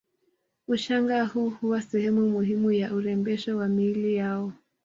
[0.67, 4.53] Ushanga huu huwa sehemu muhimu ya urembesho wa miili yao